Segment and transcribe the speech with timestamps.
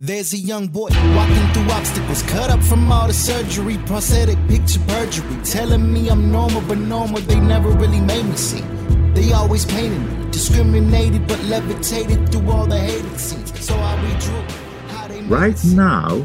[0.00, 4.78] There's a young boy walking through obstacles, cut up from all the surgery, prosthetic picture
[4.86, 8.60] perjury, telling me I'm normal, but normal they never really made me see.
[9.14, 13.58] They always painted me, discriminated but levitated through all the hated scenes.
[13.58, 14.50] So I redrew
[14.90, 16.24] how they Right now,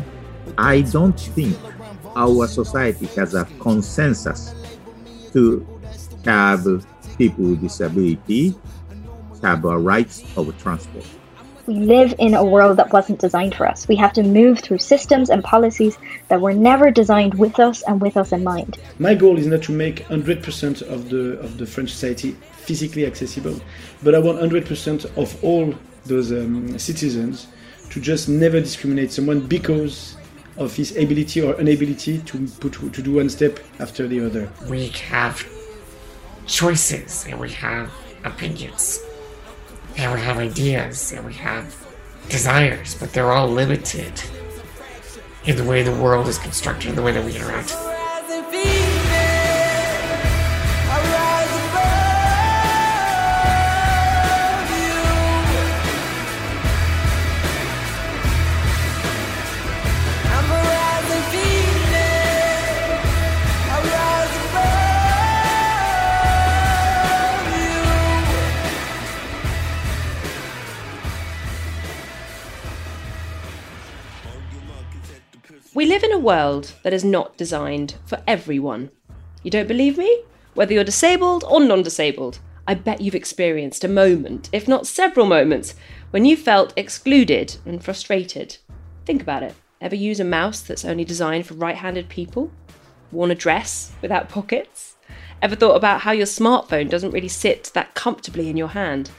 [0.55, 1.58] I don't think
[2.16, 4.54] our society has a consensus
[5.32, 5.66] to
[6.26, 6.64] have
[7.18, 8.54] people with disability
[9.42, 11.08] have a rights of transport.
[11.66, 13.88] We live in a world that wasn't designed for us.
[13.88, 18.02] We have to move through systems and policies that were never designed with us and
[18.02, 18.80] with us in mind.
[18.99, 23.58] My goal is not to make 100% of the of the French society physically accessible,
[24.03, 25.73] but I want 100% of all
[26.05, 27.48] those um, citizens
[27.91, 30.17] to just never discriminate someone because
[30.58, 34.52] of his ability or inability to put to do one step after the other.
[34.70, 35.48] we have
[36.45, 37.89] choices and we have
[38.25, 39.00] opinions
[39.97, 41.75] and we have ideas and we have
[42.29, 44.13] desires, but they're all limited
[45.45, 47.75] in the way the world is constructed in the way that we interact.
[76.23, 78.89] World that is not designed for everyone.
[79.43, 80.23] You don't believe me?
[80.53, 85.25] Whether you're disabled or non disabled, I bet you've experienced a moment, if not several
[85.25, 85.75] moments,
[86.11, 88.57] when you felt excluded and frustrated.
[89.05, 89.53] Think about it.
[89.81, 92.51] Ever use a mouse that's only designed for right handed people?
[93.11, 94.95] Worn a dress without pockets?
[95.41, 99.11] Ever thought about how your smartphone doesn't really sit that comfortably in your hand?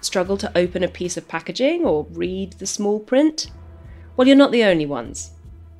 [0.00, 3.52] Struggle to open a piece of packaging or read the small print?
[4.16, 5.30] Well, you're not the only ones.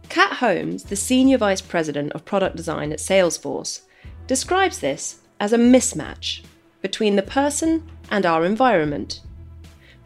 [0.08, 3.82] Kat Holmes, the Senior Vice President of Product Design at Salesforce,
[4.26, 6.42] describes this as a mismatch
[6.80, 9.20] between the person and our environment.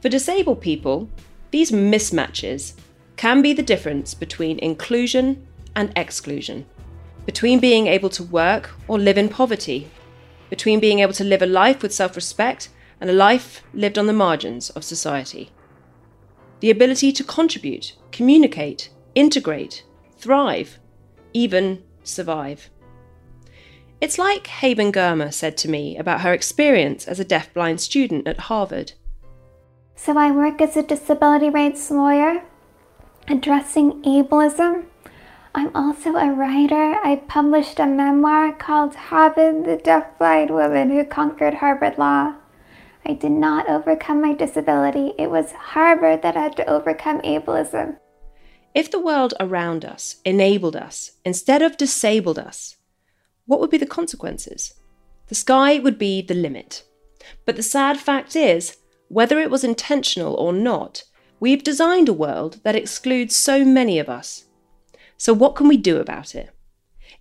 [0.00, 1.08] For disabled people,
[1.52, 2.74] these mismatches
[3.16, 5.46] can be the difference between inclusion
[5.76, 6.66] and exclusion,
[7.24, 9.88] between being able to work or live in poverty,
[10.50, 12.70] between being able to live a life with self respect
[13.00, 15.50] and a life lived on the margins of society.
[16.58, 19.84] The ability to contribute, communicate, integrate,
[20.22, 20.78] thrive,
[21.32, 22.70] even survive.
[24.00, 28.40] It's like Haben Girma said to me about her experience as a deafblind student at
[28.48, 28.86] Haben.
[29.96, 32.42] So I work as a disability rights lawyer
[33.28, 34.84] addressing ableism.
[35.54, 36.98] I'm also a writer.
[37.04, 42.34] I published a memoir called Harvard, the Deafblind Woman Who Conquered Harvard Law.
[43.04, 45.14] I did not overcome my disability.
[45.18, 47.98] It was Harvard that had to overcome ableism.
[48.74, 52.76] If the world around us enabled us instead of disabled us,
[53.44, 54.74] what would be the consequences?
[55.28, 56.84] The sky would be the limit.
[57.44, 58.78] But the sad fact is,
[59.08, 61.04] whether it was intentional or not,
[61.38, 64.46] we've designed a world that excludes so many of us.
[65.18, 66.50] So, what can we do about it?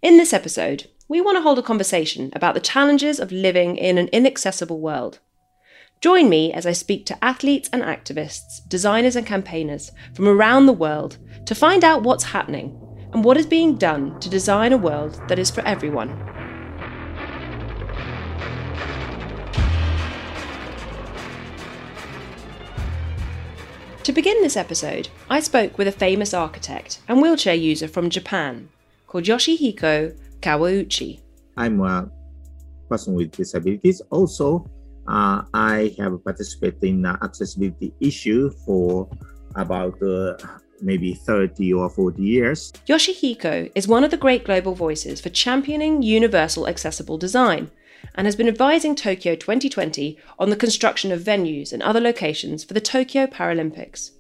[0.02, 3.98] In this episode, we want to hold a conversation about the challenges of living in
[3.98, 5.20] an inaccessible world.
[6.02, 10.74] Join me as I speak to athletes and activists, designers and campaigners from around the
[10.74, 12.76] world to find out what's happening
[13.14, 16.10] and what is being done to design a world that is for everyone.
[24.02, 28.70] To begin this episode, I spoke with a famous architect and wheelchair user from Japan
[29.06, 31.20] called Yoshihiko Kawauchi.
[31.58, 32.10] I'm a
[32.90, 34.02] person with disabilities.
[34.10, 34.68] Also,
[35.08, 39.10] uh, I have participated in the accessibility issue for
[39.56, 40.38] about uh,
[40.82, 42.72] maybe 30 or 40 years.
[42.88, 47.70] Yoshihiko is one of the great global voices for championing universal accessible design
[48.16, 52.74] and has been advising Tokyo 2020 on the construction of venues and other locations for
[52.74, 54.12] the Tokyo Paralympics.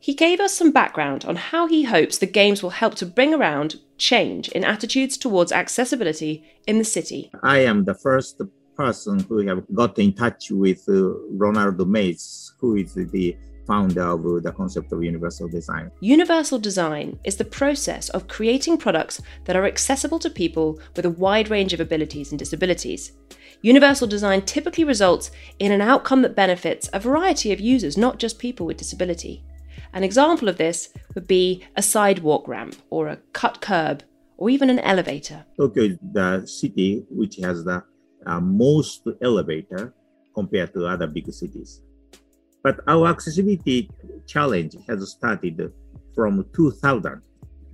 [0.00, 3.34] He gave us some background on how he hopes the Games will help to bring
[3.34, 7.30] around change in attitudes towards accessibility in the city.
[7.42, 8.40] I am the first
[8.78, 13.36] person who have got in touch with uh, Ronald Mace, who is the
[13.66, 15.90] founder of uh, the concept of universal design.
[16.00, 21.10] Universal design is the process of creating products that are accessible to people with a
[21.10, 23.12] wide range of abilities and disabilities.
[23.60, 28.38] Universal design typically results in an outcome that benefits a variety of users, not just
[28.38, 29.44] people with disability.
[29.92, 34.02] An example of this would be a sidewalk ramp or a cut curb
[34.36, 35.44] or even an elevator.
[35.56, 37.82] Tokyo is the city which has the
[38.28, 39.94] uh, most elevator
[40.34, 41.82] compared to other big cities.
[42.62, 43.90] But our accessibility
[44.26, 45.72] challenge has started
[46.14, 47.22] from 2000,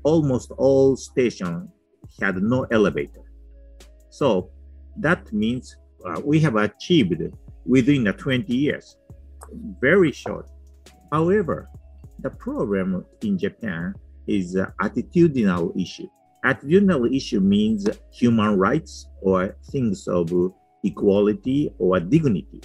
[0.04, 1.68] almost all stations
[2.20, 3.22] had no elevator.
[4.10, 4.50] So
[4.96, 7.22] that means uh, we have achieved
[7.66, 8.96] within the 20 years,
[9.80, 10.48] very short.
[11.10, 11.68] However,
[12.20, 13.94] the problem in Japan
[14.26, 16.08] is an attitudinal issue.
[16.44, 20.30] Attitudinal issue means human rights or things of
[20.84, 22.60] equality or dignity.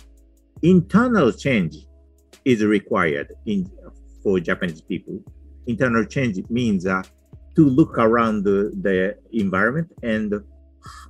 [0.62, 1.78] Internal change
[2.44, 3.70] is required in
[4.22, 5.20] for Japanese people.
[5.68, 7.02] Internal change means uh,
[7.56, 10.34] to look around the, the environment and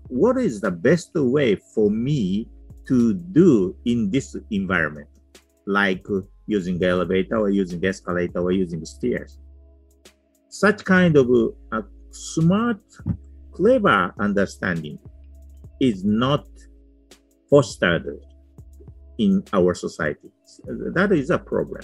[0.08, 2.48] what is the best way for me
[2.88, 5.08] to do in this environment,
[5.66, 6.06] like
[6.48, 9.40] using the elevator or using the escalator or using the stairs.
[10.50, 11.30] Such kind of
[11.72, 12.82] uh, smart,
[13.52, 15.00] clever understanding
[15.80, 16.46] is not
[17.50, 18.08] fostered
[19.18, 20.30] in our society.
[20.94, 21.82] That is a problem.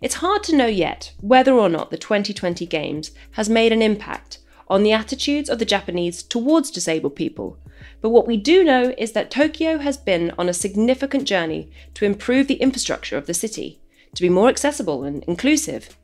[0.00, 4.38] It's hard to know yet whether or not the 2020 Games has made an impact
[4.68, 7.58] on the attitudes of the Japanese towards disabled people.
[8.00, 12.04] But what we do know is that Tokyo has been on a significant journey to
[12.04, 13.80] improve the infrastructure of the city,
[14.14, 15.96] to be more accessible and inclusive.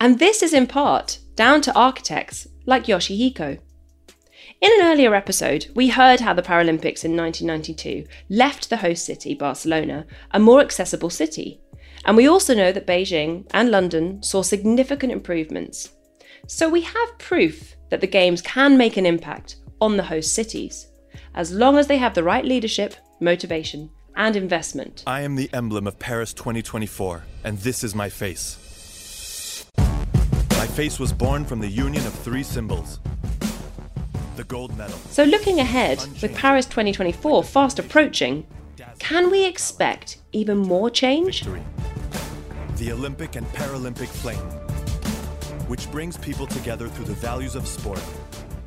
[0.00, 3.60] And this is in part down to architects like Yoshihiko.
[4.60, 9.36] In an earlier episode, we heard how the Paralympics in 1992 left the host city,
[9.36, 11.60] Barcelona, a more accessible city.
[12.04, 15.90] And we also know that Beijing and London saw significant improvements.
[16.48, 20.88] So we have proof that the Games can make an impact on the host cities,
[21.36, 25.04] as long as they have the right leadership, motivation, and investment.
[25.06, 28.67] I am the emblem of Paris 2024, and this is my face.
[30.58, 32.98] My face was born from the union of three symbols
[34.34, 34.98] the gold medal.
[35.10, 38.44] So, looking ahead, with Paris 2024 fast approaching,
[38.98, 41.44] can we expect even more change?
[41.44, 41.62] Victory.
[42.76, 44.50] The Olympic and Paralympic flame,
[45.68, 48.02] which brings people together through the values of sport.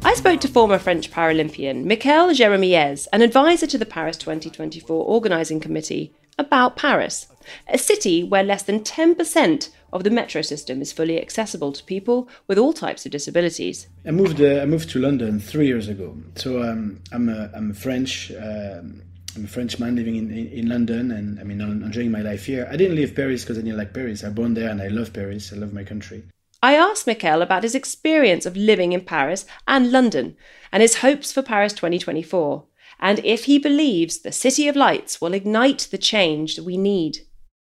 [0.06, 5.60] I spoke to former French Paralympian Michael Jeremiasz, an advisor to the Paris 2024 organising
[5.60, 7.28] committee, about Paris,
[7.68, 12.30] a city where less than 10% of the metro system is fully accessible to people
[12.48, 13.88] with all types of disabilities.
[14.06, 14.42] I moved.
[14.42, 16.18] Uh, I moved to London three years ago.
[16.36, 18.32] So um, I'm a, I'm a French.
[18.32, 19.04] Um,
[19.36, 22.68] I'm a Frenchman living in, in, in, London, and I mean enjoying my life here.
[22.70, 24.24] I didn't leave Paris because I didn't like Paris.
[24.24, 25.54] I born there, and I love Paris.
[25.54, 26.24] I love my country.
[26.64, 30.36] I asked Michael about his experience of living in Paris and London,
[30.72, 32.66] and his hopes for Paris 2024,
[33.00, 37.20] and if he believes the City of Lights will ignite the change that we need.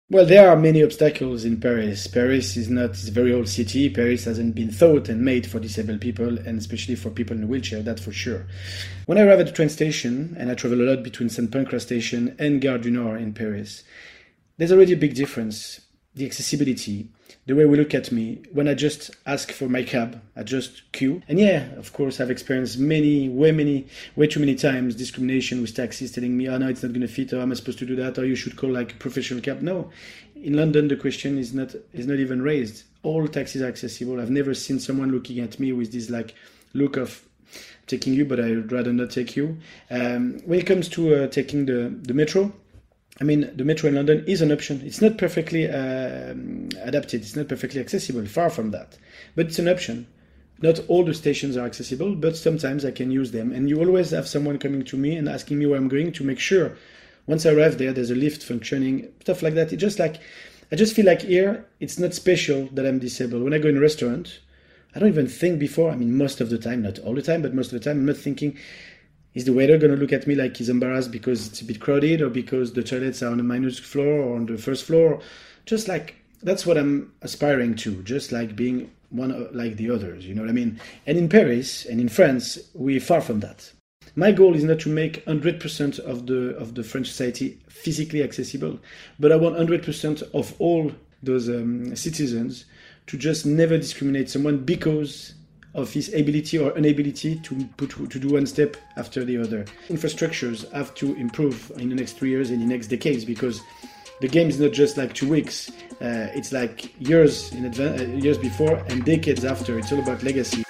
[0.08, 2.06] Well, there are many obstacles in Paris.
[2.06, 3.90] Paris is not a very old city.
[3.90, 7.48] Paris hasn't been thought and made for disabled people, and especially for people in a
[7.48, 8.46] wheelchair, that's for sure.
[9.08, 11.52] When I arrive at the train station, and I travel a lot between St.
[11.52, 13.82] Pancras station and Gare du Nord in Paris,
[14.58, 15.82] there's already a big difference.
[16.14, 17.10] The accessibility,
[17.48, 20.92] the way we look at me when I just ask for my cab, I just
[20.92, 21.22] queue.
[21.28, 25.76] And yeah, of course, I've experienced many, way many, way too many times discrimination with
[25.76, 27.86] taxis telling me, oh no, it's not going to fit, or am I supposed to
[27.86, 29.62] do that, or you should call like a professional cab.
[29.62, 29.92] No,
[30.36, 32.84] in London, the question is not is not even raised.
[33.04, 34.20] All taxis are accessible.
[34.20, 36.34] I've never seen someone looking at me with this like
[36.74, 37.24] look of
[37.88, 39.58] taking you, but I'd rather not take you.
[39.92, 42.52] Um, when it comes to uh, taking the, the metro,
[43.20, 44.82] I mean, the metro in London is an option.
[44.86, 47.22] It's not perfectly um, adapted.
[47.22, 48.26] It's not perfectly accessible.
[48.26, 48.98] Far from that,
[49.36, 50.08] but it's an option.
[50.62, 53.52] Not all the stations are accessible, but sometimes I can use them.
[53.52, 56.24] And you always have someone coming to me and asking me where I'm going to
[56.24, 56.78] make sure.
[57.28, 59.74] Once I arrive there, there's a lift functioning, stuff like that.
[59.74, 60.18] It just like,
[60.72, 63.44] I just feel like here it's not special that I'm disabled.
[63.44, 64.40] When I go in a restaurant,
[64.94, 65.92] I don't even think before.
[65.92, 68.00] I mean, most of the time, not all the time, but most of the time,
[68.00, 68.58] I'm not thinking
[69.36, 71.80] is the waiter going to look at me like he's embarrassed because it's a bit
[71.80, 75.22] crowded or because the toilets are on the minus floor or on the first floor?
[75.66, 80.34] Just like that's what I'm aspiring to, just like being one like the others, you
[80.34, 80.80] know what I mean?
[81.06, 83.72] And in Paris and in France, we're far from that.
[84.16, 88.80] My goal is not to make 100% of the of the French society physically accessible,
[89.20, 92.66] but I want 100% of all those um, citizens
[93.08, 95.34] to just never discriminate someone because
[95.76, 99.66] of his ability or inability to put to do one step after the other.
[99.90, 103.62] Infrastructures have to improve in the next three years and the next decades because
[104.22, 105.70] the game is not just like two weeks;
[106.02, 109.78] uh, it's like years in advance, uh, years before and decades after.
[109.78, 110.64] It's all about legacy.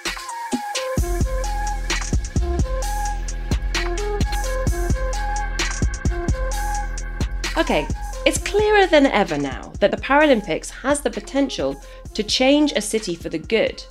[7.56, 7.86] Okay,
[8.26, 11.80] it's clearer than ever now that the Paralympics has the potential
[12.14, 13.82] to change a city for the good.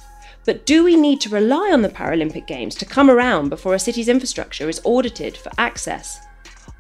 [0.45, 3.79] But do we need to rely on the Paralympic Games to come around before a
[3.79, 6.19] city's infrastructure is audited for access?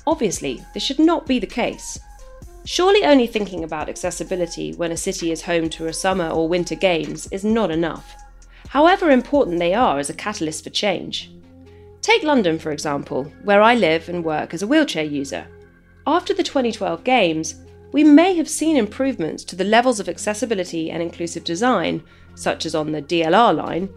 [0.05, 1.99] Obviously, this should not be the case.
[2.63, 6.75] Surely only thinking about accessibility when a city is home to a summer or winter
[6.75, 8.15] games is not enough,
[8.69, 11.31] however important they are as a catalyst for change.
[12.01, 15.47] Take London, for example, where I live and work as a wheelchair user.
[16.05, 17.55] After the 2012 Games,
[17.91, 22.03] we may have seen improvements to the levels of accessibility and inclusive design,
[22.35, 23.89] such as on the DLR line,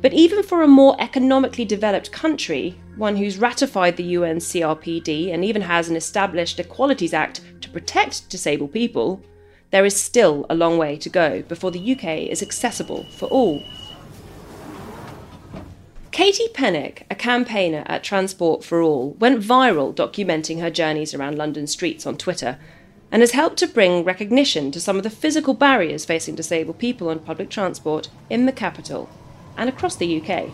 [0.00, 5.44] but even for a more economically developed country, one who's ratified the UN CRPD and
[5.44, 9.22] even has an established Equalities Act to protect disabled people,
[9.70, 13.62] there is still a long way to go before the UK is accessible for all.
[16.12, 21.66] Katie Pennick, a campaigner at Transport for All, went viral documenting her journeys around London
[21.66, 22.58] streets on Twitter
[23.10, 27.08] and has helped to bring recognition to some of the physical barriers facing disabled people
[27.08, 29.08] on public transport in the capital
[29.56, 30.50] and across the UK.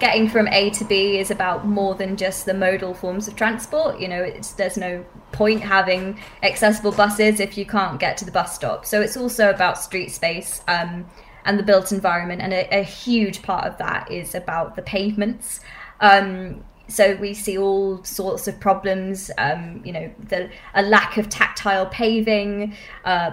[0.00, 4.00] Getting from A to B is about more than just the modal forms of transport.
[4.00, 8.54] You know, there's no point having accessible buses if you can't get to the bus
[8.54, 8.86] stop.
[8.86, 11.04] So it's also about street space um,
[11.50, 15.58] and the built environment, and a, a, huge part of that is about the pavements.
[15.98, 19.32] Um, so we see all sorts of problems.
[19.36, 22.76] Um, you know, the a lack of tactile paving.
[23.04, 23.32] Uh,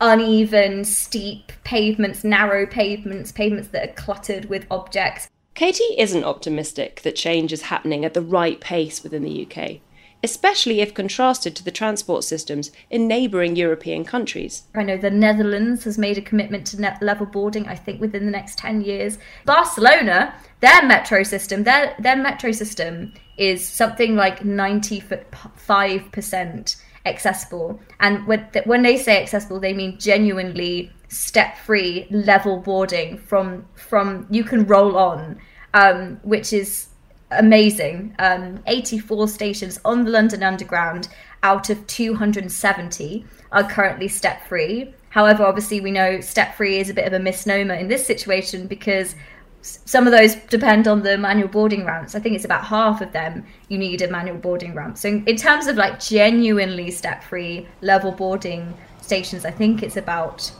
[0.00, 5.28] uneven, steep pavements, narrow pavements, pavements that are cluttered with objects.
[5.54, 9.80] Katie isn't optimistic that change is happening at the right pace within the UK
[10.24, 14.62] especially if contrasted to the transport systems in neighbouring European countries.
[14.74, 18.24] I know the Netherlands has made a commitment to net level boarding, I think within
[18.24, 19.18] the next 10 years.
[19.44, 27.78] Barcelona, their metro system, their, their metro system is something like 95% accessible.
[28.00, 34.26] And when, when they say accessible, they mean genuinely step free level boarding from, from
[34.30, 35.38] you can roll on,
[35.74, 36.88] um, which is
[37.30, 38.14] amazing.
[38.18, 41.08] Um, 84 stations on the London Underground
[41.42, 44.94] out of 270 are currently step free.
[45.10, 48.66] However, obviously, we know step free is a bit of a misnomer in this situation
[48.66, 49.14] because
[49.62, 52.14] some of those depend on the manual boarding ramps.
[52.14, 54.98] I think it's about half of them you need a manual boarding ramp.
[54.98, 60.50] So, in terms of like genuinely step free level boarding stations, I think it's about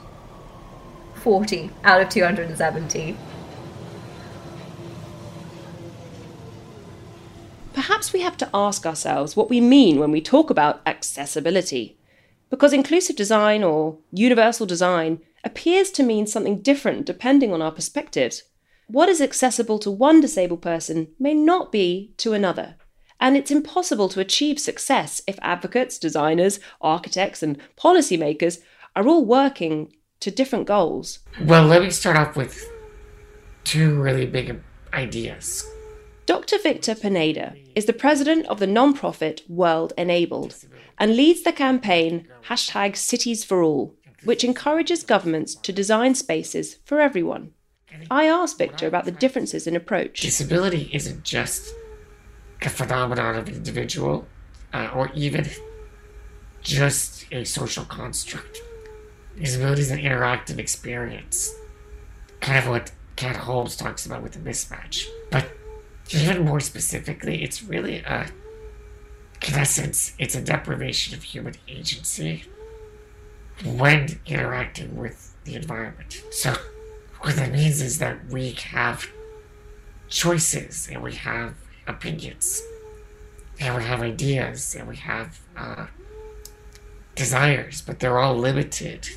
[1.17, 3.17] 40 out of 270.
[7.75, 11.99] Perhaps we have to ask ourselves what we mean when we talk about accessibility.
[12.49, 18.45] Because inclusive design or universal design appears to mean something different depending on our perspectives.
[18.87, 22.77] What is accessible to one disabled person may not be to another.
[23.21, 28.59] And it's impossible to achieve success if advocates, designers, architects, and policymakers
[28.95, 31.21] are all working to different goals.
[31.41, 32.71] Well, let me start off with
[33.65, 34.61] two really big
[34.93, 35.74] ideas
[36.27, 36.57] Dr.
[36.59, 40.57] Victor Pineda is the president of the non-profit World Enabled
[40.99, 46.99] and leads the campaign hashtag Cities for All, which encourages governments to design spaces for
[46.99, 47.53] everyone.
[48.11, 50.21] I asked Victor about the differences in approach.
[50.21, 51.75] Disability isn't just
[52.63, 54.27] a phenomenon of an individual
[54.73, 55.47] uh, or even
[56.63, 58.63] just a social construct.
[59.39, 61.55] Disability is an interactive experience,
[62.41, 65.07] kind of what Kat Holmes talks about with the mismatch.
[65.31, 65.49] But
[66.11, 68.27] even more specifically, it's really a,
[69.47, 72.45] in essence, it's a deprivation of human agency
[73.65, 76.23] when interacting with the environment.
[76.31, 76.55] So,
[77.21, 79.07] what that means is that we have
[80.09, 81.55] choices and we have
[81.87, 82.63] opinions
[83.59, 85.87] and we have ideas and we have uh,
[87.15, 89.09] desires, but they're all limited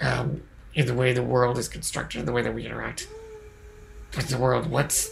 [0.00, 0.42] um,
[0.74, 3.08] in the way the world is constructed, in the way that we interact
[4.16, 4.70] with the world.
[4.70, 5.10] What's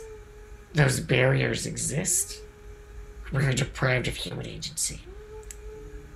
[0.75, 2.41] those barriers exist,
[3.33, 5.01] we're deprived of human agency.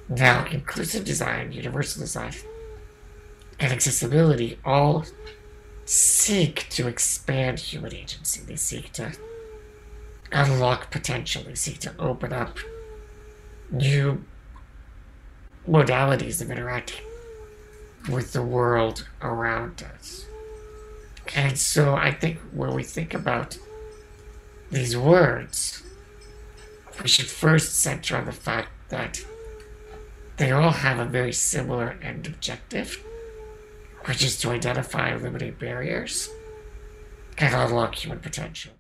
[0.09, 2.33] Now, inclusive design, universal design,
[3.59, 5.05] and accessibility all
[5.85, 8.43] seek to expand human agency.
[8.43, 9.13] They seek to
[10.33, 11.43] unlock potential.
[11.45, 12.59] They seek to open up
[13.71, 14.25] new
[15.69, 17.05] modalities of interacting
[18.09, 20.27] with the world around us.
[21.35, 23.59] And so I think when we think about
[24.71, 25.83] these words,
[27.03, 29.25] we should first center on the fact that
[30.37, 33.03] they all have a very similar end objective,
[34.05, 36.29] which is to identify and eliminate barriers
[37.39, 38.73] and unlock human potential.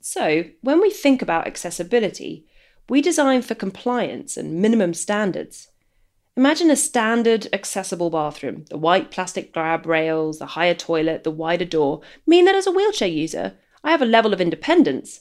[0.00, 2.46] So, when we think about accessibility,
[2.88, 5.68] we design for compliance and minimum standards.
[6.36, 8.66] Imagine a standard accessible bathroom.
[8.68, 12.70] The white plastic grab rails, the higher toilet, the wider door mean that as a
[12.70, 13.54] wheelchair user,
[13.86, 15.20] I have a level of independence,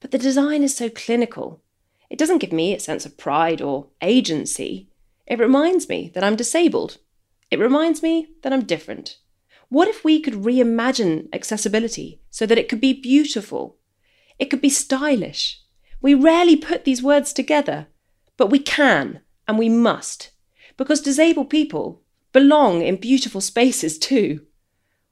[0.00, 1.62] but the design is so clinical.
[2.08, 4.88] It doesn't give me a sense of pride or agency.
[5.26, 6.96] It reminds me that I'm disabled.
[7.50, 9.18] It reminds me that I'm different.
[9.68, 13.76] What if we could reimagine accessibility so that it could be beautiful?
[14.38, 15.60] It could be stylish.
[16.00, 17.88] We rarely put these words together,
[18.38, 20.30] but we can and we must,
[20.78, 22.00] because disabled people
[22.32, 24.45] belong in beautiful spaces too.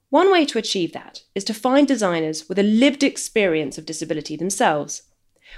[0.09, 4.35] One way to achieve that is to find designers with a lived experience of disability
[4.35, 5.03] themselves.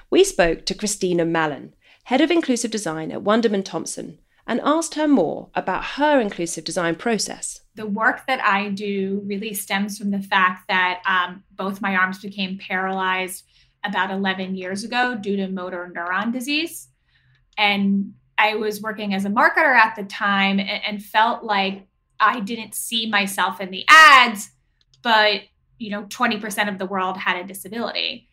[0.09, 1.73] We spoke to Christina Mallon,
[2.05, 6.95] head of inclusive design at Wunderman Thompson, and asked her more about her inclusive design
[6.95, 7.61] process.
[7.75, 12.19] The work that I do really stems from the fact that um, both my arms
[12.19, 13.43] became paralyzed
[13.83, 16.87] about 11 years ago due to motor neuron disease.
[17.57, 21.85] And I was working as a marketer at the time and, and felt like
[22.19, 24.51] I didn't see myself in the ads,
[25.03, 25.41] but
[25.77, 28.27] you know, 20% of the world had a disability.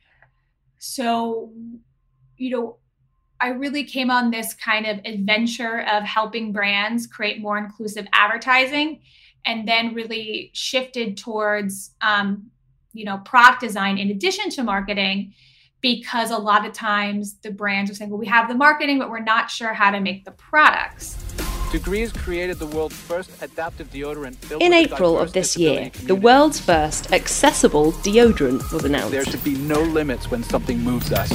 [0.78, 1.52] So,
[2.38, 2.78] you know,
[3.40, 9.00] I really came on this kind of adventure of helping brands create more inclusive advertising
[9.44, 12.50] and then really shifted towards um,
[12.94, 15.34] you know product design in addition to marketing
[15.80, 19.10] because a lot of times the brands are saying well we have the marketing but
[19.10, 21.18] we're not sure how to make the products
[21.74, 24.36] Degrees created the world's first adaptive deodorant.
[24.60, 29.10] In April of this year, the world's first accessible deodorant was announced.
[29.10, 31.32] There should be no limits when something moves us.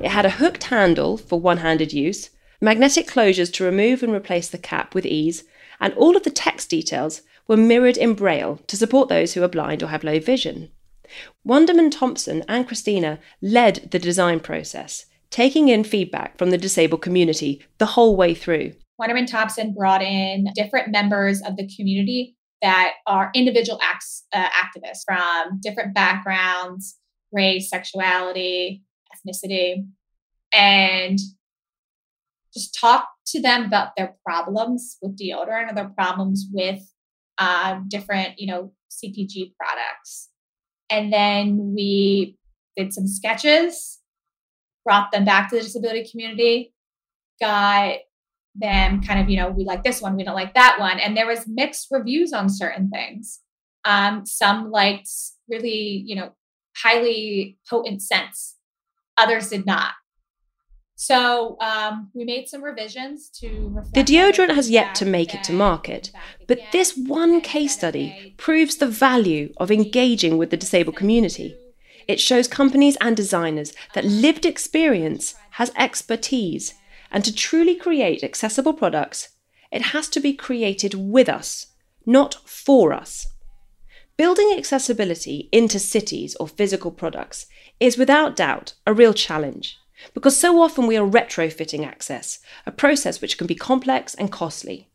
[0.00, 4.48] It had a hooked handle for one handed use, magnetic closures to remove and replace
[4.48, 5.44] the cap with ease,
[5.78, 9.48] and all of the text details were mirrored in Braille to support those who are
[9.48, 10.68] blind or have low vision.
[11.46, 17.60] Wunderman Thompson and Christina led the design process, taking in feedback from the disabled community
[17.78, 18.72] the whole way through.
[19.00, 25.00] Wunderman Thompson brought in different members of the community that are individual acts, uh, activists
[25.04, 26.96] from different backgrounds,
[27.32, 29.84] race, sexuality, ethnicity,
[30.52, 31.18] and
[32.54, 36.80] just talk to them about their problems with deodorant or their problems with
[37.38, 40.28] uh, different, you know, CPG products.
[40.90, 42.38] And then we
[42.76, 43.98] did some sketches
[44.84, 46.72] brought them back to the disability community,
[47.40, 47.96] got
[48.54, 51.00] them kind of, you know, we like this one, we don't like that one.
[51.00, 53.40] And there was mixed reviews on certain things.
[53.84, 55.08] Um, some liked
[55.48, 56.32] really, you know,
[56.76, 58.56] highly potent scents.
[59.16, 59.92] Others did not.
[60.96, 63.82] So um, we made some revisions to.
[63.94, 66.12] The deodorant has yet to make it to market,
[66.46, 71.56] but this one case study proves the value of engaging with the disabled community.
[72.06, 76.74] It shows companies and designers that lived experience has expertise,
[77.10, 79.30] and to truly create accessible products,
[79.70, 81.66] it has to be created with us,
[82.06, 83.26] not for us.
[84.16, 87.46] Building accessibility into cities or physical products
[87.80, 89.76] is without doubt a real challenge
[90.12, 94.90] because so often we are retrofitting access, a process which can be complex and costly.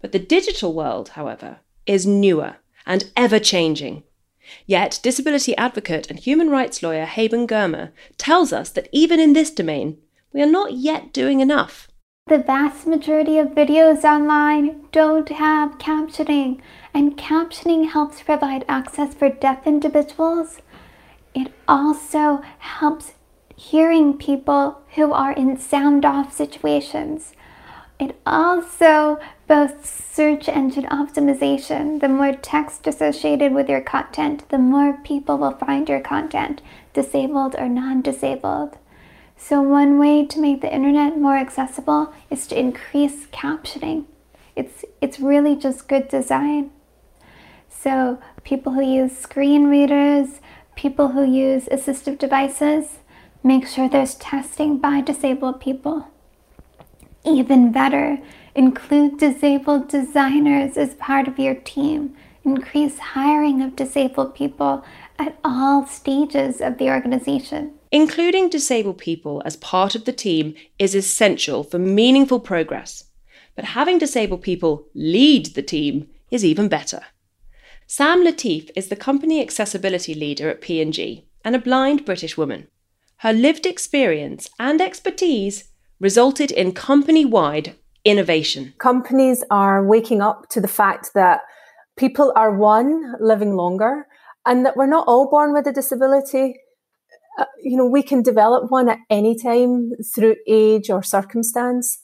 [0.00, 2.56] But the digital world, however, is newer
[2.86, 4.04] and ever changing,
[4.66, 9.50] Yet, disability advocate and human rights lawyer Haben Girma tells us that even in this
[9.50, 9.98] domain,
[10.32, 11.88] we are not yet doing enough.
[12.28, 16.60] The vast majority of videos online don't have captioning,
[16.92, 20.58] and captioning helps provide access for deaf individuals.
[21.34, 23.12] It also helps
[23.54, 27.32] hearing people who are in sound off situations.
[27.98, 32.00] It also boasts search engine optimization.
[32.00, 37.54] The more text associated with your content, the more people will find your content, disabled
[37.56, 38.78] or non disabled.
[39.36, 44.06] So, one way to make the internet more accessible is to increase captioning.
[44.56, 46.70] It's, it's really just good design.
[47.68, 50.40] So, people who use screen readers,
[50.74, 53.00] people who use assistive devices,
[53.44, 56.08] make sure there's testing by disabled people.
[57.24, 58.18] Even better,
[58.56, 62.16] include disabled designers as part of your team.
[62.42, 64.84] Increase hiring of disabled people
[65.18, 67.72] at all stages of the organization.
[67.92, 73.04] Including disabled people as part of the team is essential for meaningful progress.
[73.54, 77.02] But having disabled people lead the team is even better.
[77.86, 82.68] Sam Latif is the company accessibility leader at P&G and a blind British woman.
[83.18, 85.68] Her lived experience and expertise
[86.00, 88.72] resulted in company wide innovation.
[88.78, 91.40] Companies are waking up to the fact that
[91.98, 94.06] people are one, living longer,
[94.46, 96.54] and that we're not all born with a disability.
[97.38, 102.02] Uh, you know, we can develop one at any time through age or circumstance.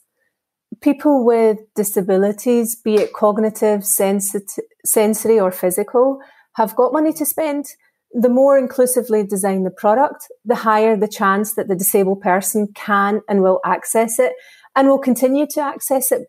[0.81, 6.19] People with disabilities, be it cognitive, sensitive, sensory, or physical,
[6.55, 7.65] have got money to spend,
[8.11, 13.21] the more inclusively design the product, the higher the chance that the disabled person can
[13.29, 14.33] and will access it
[14.75, 16.27] and will continue to access it.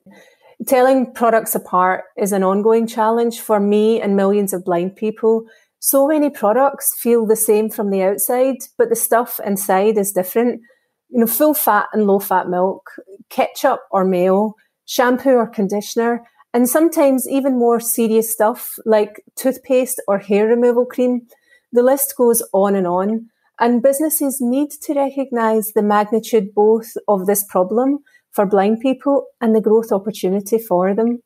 [0.66, 5.44] Telling products apart is an ongoing challenge for me and millions of blind people.
[5.80, 10.62] So many products feel the same from the outside, but the stuff inside is different.
[11.11, 12.90] You know, full fat and low fat milk,
[13.28, 14.54] ketchup or mayo,
[14.87, 21.26] shampoo or conditioner, and sometimes even more serious stuff like toothpaste or hair removal cream.
[21.72, 23.28] The list goes on and on.
[23.61, 28.00] And businesses need to recognize the magnitude both of this problem
[28.35, 31.20] for blind people and the growth opportunity for them.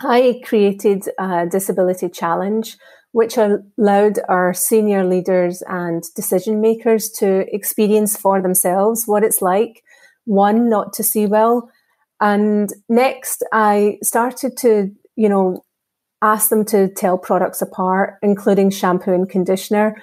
[0.00, 2.78] I created a disability challenge,
[3.12, 9.82] which allowed our senior leaders and decision makers to experience for themselves what it's like,
[10.24, 11.70] one, not to see well.
[12.20, 15.64] And next, I started to, you know,
[16.22, 19.96] ask them to tell products apart, including shampoo and conditioner.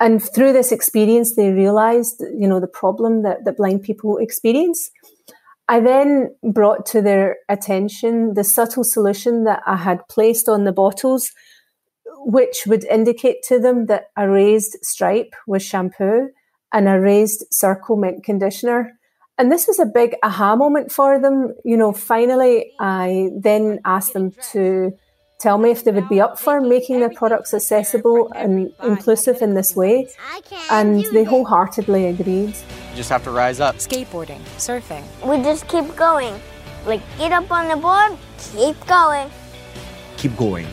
[0.00, 4.90] And through this experience, they realized, you know, the problem that, that blind people experience.
[5.70, 10.72] I then brought to their attention the subtle solution that I had placed on the
[10.72, 11.30] bottles,
[12.24, 16.30] which would indicate to them that a raised stripe was shampoo
[16.72, 18.98] and a raised circle meant conditioner.
[19.38, 21.54] And this was a big aha moment for them.
[21.64, 24.90] You know, finally, I then asked them to
[25.40, 29.54] tell me if they would be up for making their products accessible and inclusive in
[29.54, 30.08] this way.
[30.70, 32.54] And they wholeheartedly agreed.
[32.90, 33.76] You just have to rise up.
[33.76, 35.04] Skateboarding, surfing.
[35.26, 36.38] We just keep going.
[36.86, 38.16] Like, get up on the board,
[38.52, 39.30] keep going.
[40.16, 40.66] Keep going.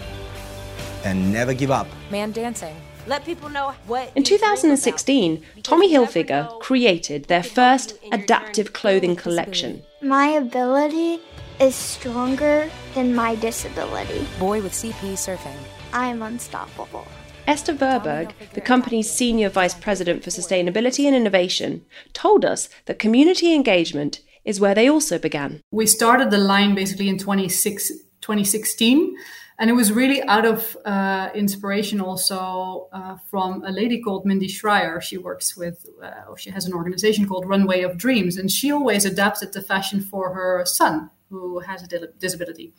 [1.04, 1.88] And never give up.
[2.12, 2.76] Man dancing.
[3.08, 4.12] Let people know what.
[4.16, 9.84] In 2016, Tommy Hilfiger created their first adaptive clothing collection.
[10.02, 11.22] My ability
[11.60, 14.28] is stronger than my disability.
[14.40, 15.58] Boy with CP surfing.
[15.94, 17.08] I am unstoppable.
[17.48, 23.56] Esther Verburg, the company's senior vice president for sustainability and innovation, told us that community
[23.56, 25.62] engagement is where they also began.
[25.72, 29.16] We started the line basically in 2016,
[29.60, 34.48] and it was really out of uh, inspiration also uh, from a lady called Mindy
[34.48, 35.02] Scheier.
[35.02, 39.06] She works with, uh, she has an organization called Runway of Dreams, and she always
[39.06, 42.74] adapted the fashion for her son who has a disability.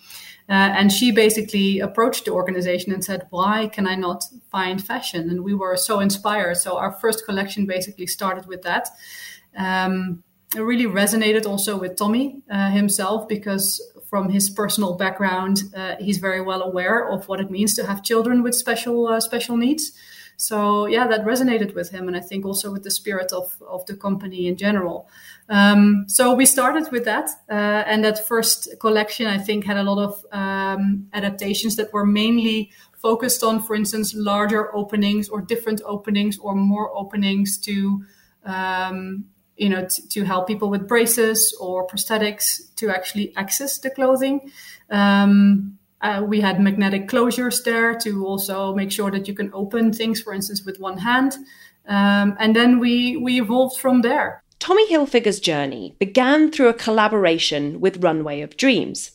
[0.48, 5.28] Uh, and she basically approached the organization and said, Why can I not find fashion?
[5.30, 6.56] And we were so inspired.
[6.56, 8.88] So our first collection basically started with that.
[9.56, 10.22] Um,
[10.56, 16.18] it really resonated also with Tommy uh, himself because from his personal background, uh, he's
[16.18, 19.92] very well aware of what it means to have children with special uh, special needs.
[20.40, 23.84] So yeah, that resonated with him, and I think also with the spirit of of
[23.86, 25.08] the company in general.
[25.48, 29.82] Um, so we started with that, uh, and that first collection I think had a
[29.82, 32.70] lot of um, adaptations that were mainly
[33.02, 38.04] focused on, for instance, larger openings or different openings or more openings to.
[38.44, 39.24] Um,
[39.56, 44.52] you know, t- to help people with braces or prosthetics to actually access the clothing.
[44.88, 49.92] Um, uh, we had magnetic closures there to also make sure that you can open
[49.92, 51.36] things, for instance, with one hand.
[51.86, 54.42] Um, and then we, we evolved from there.
[54.58, 59.12] Tommy Hilfiger's journey began through a collaboration with Runway of Dreams,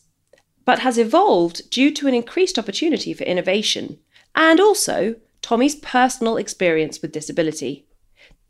[0.64, 3.98] but has evolved due to an increased opportunity for innovation
[4.34, 7.86] and also Tommy's personal experience with disability.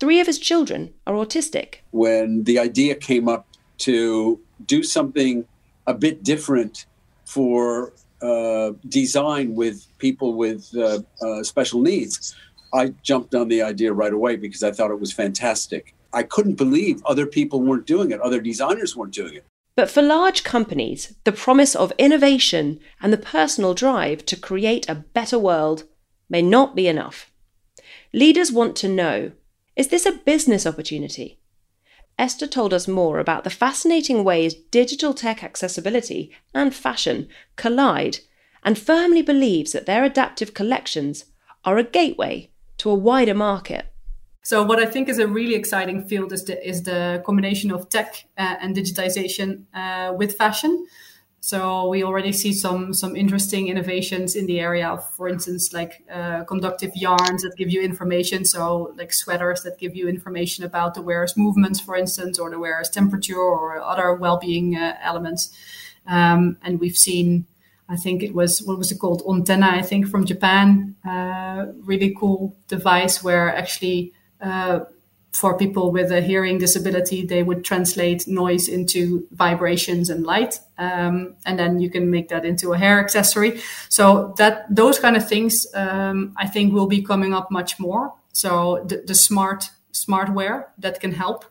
[0.01, 1.77] Three of his children are autistic.
[1.91, 3.47] When the idea came up
[3.79, 5.47] to do something
[5.87, 6.87] a bit different
[7.25, 7.93] for
[8.25, 12.35] uh, design with people with uh, uh, special needs,
[12.73, 15.95] I jumped on the idea right away because I thought it was fantastic.
[16.13, 19.45] I couldn't believe other people weren't doing it, other designers weren't doing it.
[19.77, 24.95] But for large companies, the promise of innovation and the personal drive to create a
[24.95, 25.85] better world
[26.31, 27.31] may not be enough.
[28.13, 29.33] Leaders want to know
[29.77, 31.41] is this a business opportunity?
[32.19, 38.19] Esther told us more about the fascinating ways digital tech accessibility and fashion collide
[38.63, 41.27] and firmly believes that their adaptive collections
[41.65, 43.87] are a gateway to a wider market.
[44.43, 47.89] So, what I think is a really exciting field is the, is the combination of
[47.89, 50.87] tech uh, and digitization uh, with fashion.
[51.47, 56.03] So we already see some some interesting innovations in the area of, for instance, like
[56.11, 58.47] uh, conductive yarns that give you information.
[58.47, 62.59] So like sweaters that give you information about the wearer's movements, for instance, or the
[62.59, 65.55] wearer's temperature or other well-being uh, elements.
[66.07, 67.45] Um, and we've seen,
[67.91, 72.17] I think it was what was it called, Ontenna, I think from Japan, uh, really
[72.19, 74.87] cool device where actually uh,
[75.35, 81.35] for people with a hearing disability, they would translate noise into vibrations and light, um,
[81.45, 83.61] and then you can make that into a hair accessory.
[83.89, 88.15] So that those kind of things, um, I think, will be coming up much more.
[88.33, 91.45] So the, the smart smartware that can help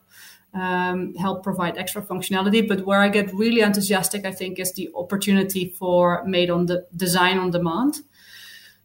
[0.54, 2.66] um, help provide extra functionality.
[2.66, 6.86] But where I get really enthusiastic, I think, is the opportunity for made on the
[6.96, 7.96] design on demand.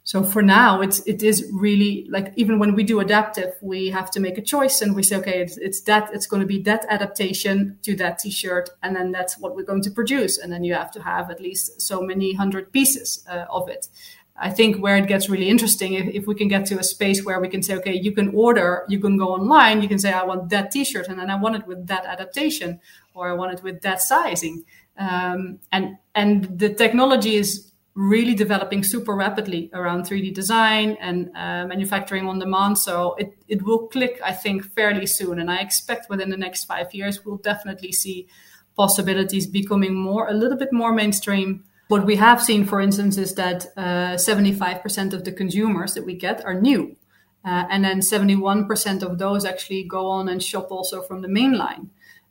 [0.09, 4.09] So for now, it's it is really like even when we do adaptive, we have
[4.09, 6.59] to make a choice and we say, okay, it's, it's that it's going to be
[6.63, 10.63] that adaptation to that T-shirt, and then that's what we're going to produce, and then
[10.63, 13.87] you have to have at least so many hundred pieces uh, of it.
[14.35, 17.23] I think where it gets really interesting, if, if we can get to a space
[17.23, 20.11] where we can say, okay, you can order, you can go online, you can say,
[20.11, 22.79] I want that T-shirt, and then I want it with that adaptation,
[23.13, 24.63] or I want it with that sizing,
[24.97, 27.68] um, and and the technology is
[27.99, 32.77] really developing super rapidly around 3D design and uh, manufacturing on demand.
[32.77, 35.37] So it, it will click, I think, fairly soon.
[35.37, 38.29] And I expect within the next five years, we'll definitely see
[38.77, 41.65] possibilities becoming more, a little bit more mainstream.
[41.89, 46.13] What we have seen, for instance, is that uh, 75% of the consumers that we
[46.13, 46.95] get are new.
[47.43, 51.57] Uh, and then 71% of those actually go on and shop also from the main
[51.57, 51.89] line.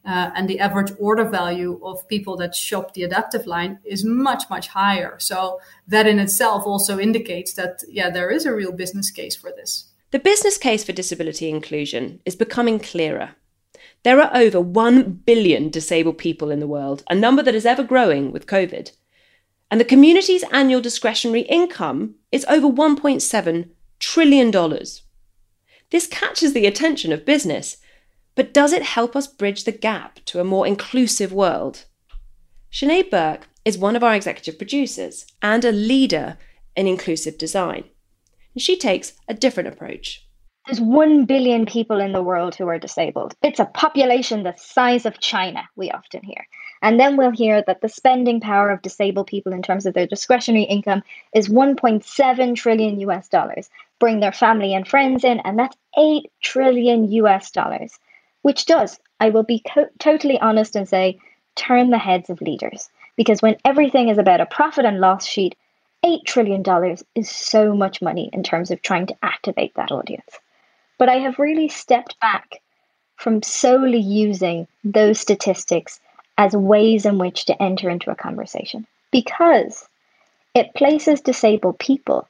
[0.09, 4.45] Uh, and the average order value of people that shop the adaptive line is much
[4.49, 5.17] much higher.
[5.19, 9.53] So that in itself also indicates that yeah there is a real business case for
[9.55, 9.93] this.
[10.11, 13.37] The business case for disability inclusion is becoming clearer.
[14.03, 17.85] There are over 1 billion disabled people in the world a number that is ever
[17.85, 18.93] growing with covid.
[19.71, 23.69] And the community's annual discretionary income is over 1.7
[23.99, 25.03] trillion dollars.
[25.91, 27.77] This catches the attention of business
[28.39, 31.87] but does it help us bridge the gap to a more inclusive world?
[32.73, 36.39] Sinead Burke is one of our executive producers and a leader
[36.77, 37.83] in inclusive design.
[38.55, 40.25] And she takes a different approach.
[40.67, 43.35] There's 1 billion people in the world who are disabled.
[43.43, 46.47] It's a population the size of China, we often hear.
[46.81, 50.07] And then we'll hear that the spending power of disabled people in terms of their
[50.07, 51.03] discretionary income
[51.35, 53.69] is 1.7 trillion US dollars.
[53.99, 57.99] Bring their family and friends in, and that's 8 trillion US dollars
[58.49, 61.19] which does, I will be co- totally honest and say,
[61.55, 62.89] turn the heads of leaders.
[63.15, 65.55] Because when everything is about a profit and loss sheet,
[66.03, 66.65] $8 trillion
[67.15, 70.39] is so much money in terms of trying to activate that audience.
[70.97, 72.63] But I have really stepped back
[73.17, 76.01] from solely using those statistics
[76.39, 79.87] as ways in which to enter into a conversation because
[80.55, 82.27] it places disabled people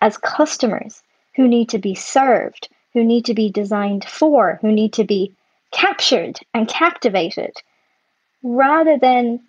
[0.00, 1.00] as customers
[1.36, 5.32] who need to be served, who need to be designed for, who need to be
[5.74, 7.56] captured and captivated,
[8.42, 9.40] rather than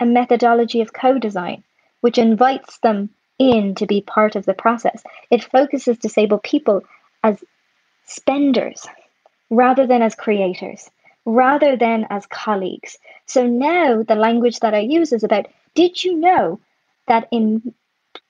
[0.00, 1.62] a methodology of co design,
[2.00, 5.04] which invites them in to be part of the process.
[5.30, 6.82] It focuses disabled people
[7.22, 7.44] as
[8.06, 8.86] spenders
[9.50, 10.90] rather than as creators,
[11.24, 12.98] rather than as colleagues.
[13.26, 16.58] So now the language that I use is about did you know
[17.06, 17.74] that in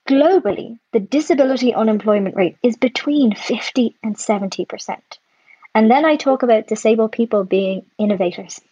[0.09, 4.98] globally the disability unemployment rate is between 50 and 70%.
[5.76, 8.62] And then I talk about disabled people being innovators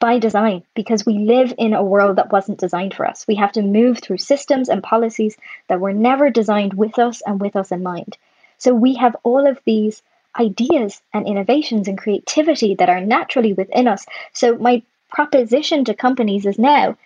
[0.00, 3.26] by design because we live in a world that wasn't designed for us.
[3.28, 5.36] We have to move through systems and policies
[5.68, 8.16] that were never designed with us and with us in mind.
[8.56, 10.00] So we have all of these
[10.40, 14.06] ideas and innovations and creativity that are naturally within us.
[14.32, 16.96] So my proposition to companies is now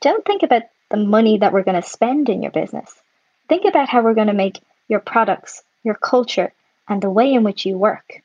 [0.00, 2.90] don't think about the money that we're going to spend in your business.
[3.46, 6.50] Think about how we're going to make your products, your culture,
[6.88, 8.22] and the way in which you work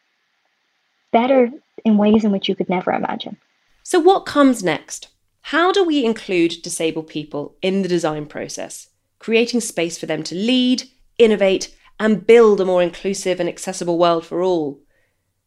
[1.12, 1.50] better
[1.86, 3.38] in ways in which you could never imagine.
[3.84, 5.08] So, what comes next?
[5.42, 10.36] How do we include disabled people in the design process, creating space for them to
[10.36, 10.84] lead,
[11.18, 14.80] innovate, and build a more inclusive and accessible world for all?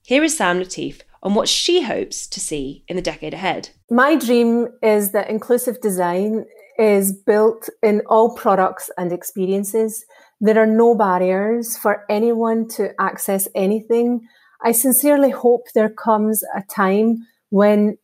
[0.04, 3.70] Here is Sam Latif on what she hopes to see in the decade ahead.
[3.90, 6.44] My dream is that inclusive design
[6.78, 10.04] is built in all products and experiences.
[10.40, 14.26] There are no barriers for anyone to access anything
[14.64, 17.98] I sincerely hope there comes a time when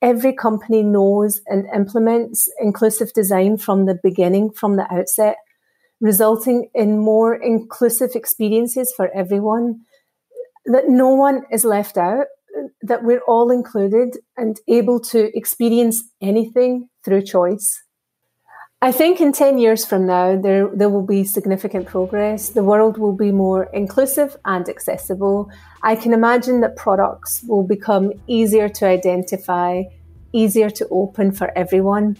[0.00, 5.36] every company knows and implements inclusive design from the beginning, from the outset,
[6.00, 9.80] resulting in more inclusive experiences for everyone,
[10.66, 12.26] that no one is left out,
[12.82, 17.82] that we're all included and able to experience anything through choice.
[18.84, 22.50] I think in 10 years from now, there, there will be significant progress.
[22.50, 25.50] The world will be more inclusive and accessible.
[25.82, 29.84] I can imagine that products will become easier to identify,
[30.34, 32.18] easier to open for everyone.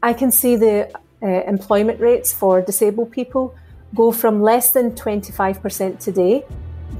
[0.00, 0.88] I can see the
[1.20, 3.56] uh, employment rates for disabled people
[3.92, 6.46] go from less than 25% today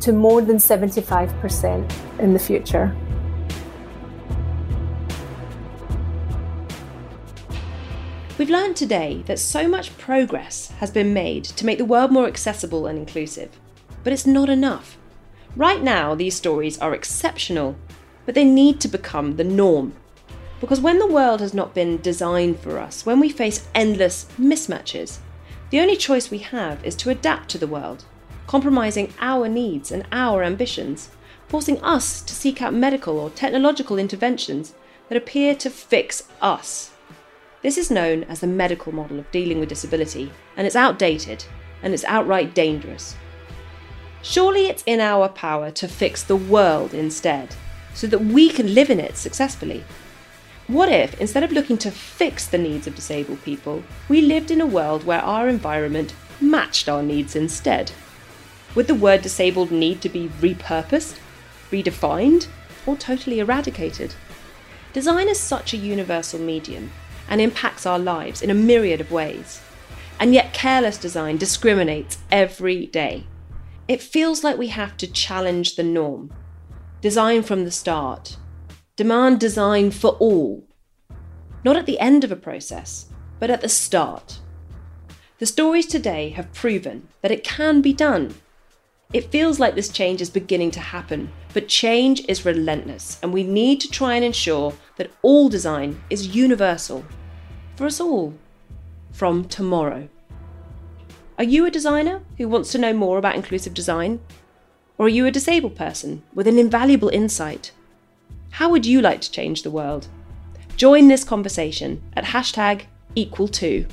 [0.00, 2.96] to more than 75% in the future.
[8.38, 12.28] We've learned today that so much progress has been made to make the world more
[12.28, 13.50] accessible and inclusive,
[14.04, 14.96] but it's not enough.
[15.56, 17.74] Right now, these stories are exceptional,
[18.24, 19.94] but they need to become the norm.
[20.60, 25.18] Because when the world has not been designed for us, when we face endless mismatches,
[25.70, 28.04] the only choice we have is to adapt to the world,
[28.46, 31.10] compromising our needs and our ambitions,
[31.48, 34.74] forcing us to seek out medical or technological interventions
[35.08, 36.92] that appear to fix us.
[37.60, 41.44] This is known as the medical model of dealing with disability, and it's outdated
[41.82, 43.16] and it's outright dangerous.
[44.22, 47.56] Surely it's in our power to fix the world instead,
[47.94, 49.84] so that we can live in it successfully.
[50.68, 54.60] What if, instead of looking to fix the needs of disabled people, we lived in
[54.60, 57.90] a world where our environment matched our needs instead?
[58.76, 61.18] Would the word disabled need to be repurposed,
[61.72, 62.46] redefined,
[62.86, 64.14] or totally eradicated?
[64.92, 66.92] Design is such a universal medium
[67.28, 69.60] and impacts our lives in a myriad of ways.
[70.20, 73.26] And yet, careless design discriminates every day.
[73.86, 76.32] It feels like we have to challenge the norm.
[77.00, 78.36] Design from the start.
[78.96, 80.64] Demand design for all.
[81.64, 83.06] Not at the end of a process,
[83.38, 84.40] but at the start.
[85.38, 88.34] The stories today have proven that it can be done.
[89.10, 93.42] It feels like this change is beginning to happen, but change is relentless, and we
[93.42, 97.06] need to try and ensure that all design is universal
[97.74, 98.34] for us all
[99.10, 100.10] from tomorrow.
[101.38, 104.20] Are you a designer who wants to know more about inclusive design?
[104.98, 107.72] Or are you a disabled person with an invaluable insight?
[108.50, 110.08] How would you like to change the world?
[110.76, 112.82] Join this conversation at hashtag
[113.16, 113.90] equal2.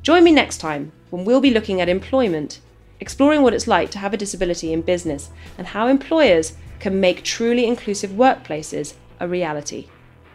[0.00, 2.60] Join me next time when we'll be looking at employment,
[3.04, 7.22] exploring what it's like to have a disability in business and how employers can make
[7.22, 9.88] truly inclusive workplaces a reality.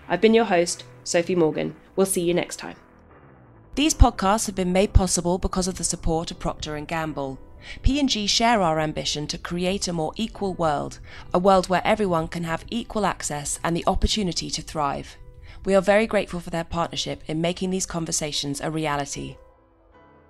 [0.08, 1.76] I've been your host, Sophie Morgan.
[1.96, 2.76] We'll see you next time.
[3.74, 7.40] These podcasts have been made possible because of the support of Procter & Gamble.
[7.82, 11.00] P&G share our ambition to create a more equal world,
[11.34, 15.18] a world where everyone can have equal access and the opportunity to thrive.
[15.66, 19.38] We are very grateful for their partnership in making these conversations a reality.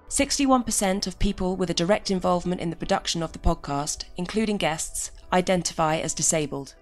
[0.10, 5.12] 61% of people with a direct involvement in the production of the podcast, including guests,
[5.32, 6.74] identify as disabled.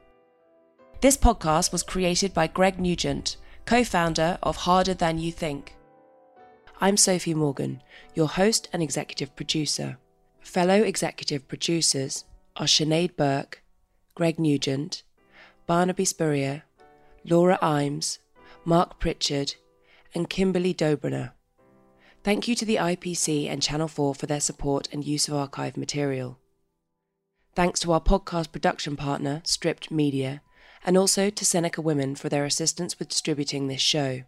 [1.02, 3.36] This podcast was created by Greg Nugent,
[3.66, 5.76] co founder of Harder Than You Think.
[6.80, 7.84] I'm Sophie Morgan,
[8.16, 9.98] your host and executive producer.
[10.40, 12.24] Fellow executive producers
[12.56, 13.62] are Sinead Burke,
[14.16, 15.04] Greg Nugent,
[15.66, 16.64] Barnaby Spurrier,
[17.26, 18.20] Laura Imes,
[18.64, 19.56] Mark Pritchard,
[20.16, 21.32] and Kimberly Doebereiner.
[22.28, 25.78] Thank you to the IPC and Channel 4 for their support and use of archive
[25.78, 26.38] material.
[27.56, 30.42] Thanks to our podcast production partner, Stripped Media,
[30.84, 34.24] and also to Seneca Women for their assistance with distributing this show.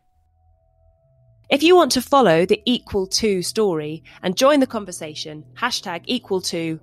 [1.49, 6.39] If you want to follow the Equal To story and join the conversation, hashtag equal
[6.43, 6.79] to,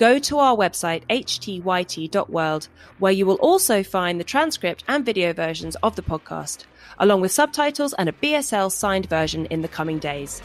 [0.00, 2.68] go to our website htyt.world,
[3.00, 6.64] where you will also find the transcript and video versions of the podcast,
[7.00, 10.40] along with subtitles and a BSL signed version in the coming days.